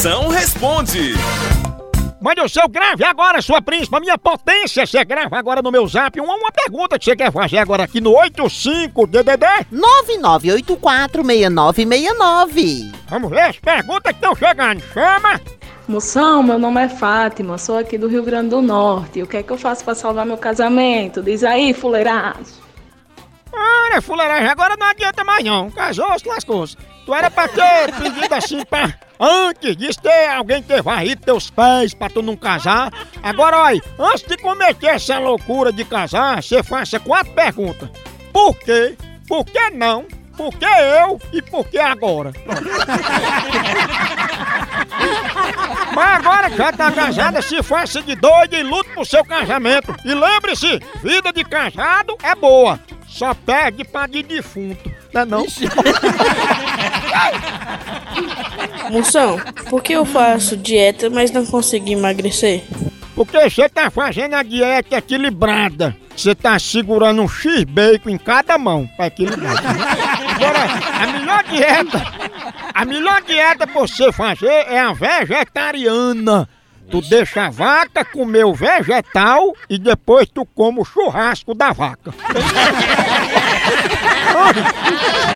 Moção 0.00 0.28
responde. 0.28 1.12
Mande 2.22 2.40
o 2.40 2.48
seu 2.48 2.66
grave 2.70 3.04
agora, 3.04 3.42
sua 3.42 3.60
príncipa, 3.60 4.00
minha 4.00 4.16
potência. 4.16 4.86
Você 4.86 5.04
grava 5.04 5.38
agora 5.38 5.60
no 5.60 5.70
meu 5.70 5.86
zap 5.86 6.18
uma, 6.18 6.34
uma 6.36 6.50
pergunta 6.50 6.98
que 6.98 7.04
você 7.04 7.14
quer 7.14 7.30
fazer 7.30 7.58
agora 7.58 7.82
aqui 7.84 8.00
no 8.00 8.12
85DDD 8.12 9.66
99846969. 10.72 12.94
Vamos 13.08 13.28
ver 13.28 13.40
as 13.42 13.58
perguntas 13.58 14.02
que 14.14 14.20
estão 14.24 14.34
chegando. 14.34 14.80
Chama! 14.94 15.38
Moção, 15.86 16.42
meu 16.44 16.58
nome 16.58 16.80
é 16.82 16.88
Fátima, 16.88 17.58
sou 17.58 17.76
aqui 17.76 17.98
do 17.98 18.08
Rio 18.08 18.22
Grande 18.22 18.48
do 18.48 18.62
Norte. 18.62 19.20
O 19.20 19.26
que 19.26 19.36
é 19.36 19.42
que 19.42 19.50
eu 19.50 19.58
faço 19.58 19.84
para 19.84 19.94
salvar 19.94 20.24
meu 20.24 20.38
casamento? 20.38 21.22
Diz 21.22 21.44
aí, 21.44 21.74
fuleiragem. 21.74 22.58
Olha, 23.52 24.00
fuleiragem, 24.00 24.48
agora 24.48 24.76
não 24.78 24.86
adianta 24.86 25.22
mais 25.24 25.44
não. 25.44 25.68
Casou, 25.70 26.06
as 26.06 26.22
coisas. 26.42 26.74
Tu 27.10 27.14
era 27.14 27.28
pra 27.28 27.48
ter 27.48 27.92
pedido 28.00 28.32
assim 28.32 28.64
pra. 28.64 28.94
Antes 29.18 29.76
de 29.76 29.88
ter 30.00 30.28
alguém 30.28 30.62
ter 30.62 30.80
varrido 30.80 31.20
teus 31.24 31.50
pés 31.50 31.92
pra 31.92 32.08
tu 32.08 32.22
não 32.22 32.36
casar. 32.36 32.88
Agora, 33.20 33.56
olha, 33.58 33.82
antes 33.98 34.22
de 34.22 34.36
cometer 34.36 34.86
essa 34.90 35.18
loucura 35.18 35.72
de 35.72 35.84
casar, 35.84 36.40
você 36.40 36.62
faça 36.62 37.00
quatro 37.00 37.32
perguntas: 37.34 37.88
Por 38.32 38.54
quê? 38.60 38.96
Por 39.26 39.44
que 39.44 39.70
não? 39.70 40.04
Por 40.36 40.54
que 40.56 40.64
eu? 40.64 41.20
E 41.32 41.42
por 41.42 41.66
que 41.68 41.78
agora? 41.80 42.30
Mas 45.92 46.16
agora 46.26 46.48
que 46.50 46.58
já 46.58 46.72
tá 46.72 46.92
casada, 46.92 47.42
se 47.42 47.60
faça 47.64 48.00
de 48.02 48.14
doido 48.14 48.54
e 48.54 48.62
lute 48.62 48.88
pro 48.90 49.04
seu 49.04 49.24
casamento. 49.24 49.92
E 50.04 50.14
lembre-se, 50.14 50.78
vida 51.02 51.32
de 51.32 51.42
casado 51.44 52.16
é 52.22 52.36
boa, 52.36 52.78
só 53.08 53.34
perde 53.34 53.82
pra 53.82 54.06
de 54.06 54.22
defunto, 54.22 54.88
não 55.12 55.22
é 55.22 55.24
não? 55.24 55.46
Moção, 58.90 59.38
por 59.68 59.82
que 59.82 59.92
eu 59.92 60.04
faço 60.04 60.56
dieta, 60.56 61.08
mas 61.10 61.30
não 61.30 61.44
consigo 61.46 61.88
emagrecer? 61.88 62.62
Porque 63.14 63.38
você 63.38 63.68
tá 63.68 63.90
fazendo 63.90 64.34
a 64.34 64.42
dieta 64.42 64.96
equilibrada. 64.96 65.96
Você 66.16 66.34
tá 66.34 66.58
segurando 66.58 67.22
um 67.22 67.28
X-bacon 67.28 68.10
em 68.10 68.18
cada 68.18 68.56
mão 68.58 68.88
pra 68.96 69.06
equilibrar. 69.06 69.54
Agora, 70.34 70.68
a 71.00 71.06
melhor 71.18 71.44
dieta, 71.44 72.04
a 72.74 72.84
melhor 72.84 73.22
dieta 73.22 73.66
pra 73.66 73.80
você 73.82 74.10
fazer 74.10 74.46
é 74.48 74.78
a 74.80 74.92
vegetariana. 74.92 76.48
Tu 76.90 77.00
deixa 77.02 77.46
a 77.46 77.50
vaca 77.50 78.04
comer 78.04 78.44
o 78.44 78.52
vegetal 78.52 79.54
e 79.68 79.78
depois 79.78 80.26
tu 80.28 80.44
come 80.44 80.80
o 80.80 80.84
churrasco 80.84 81.54
da 81.54 81.70
vaca. 81.72 82.12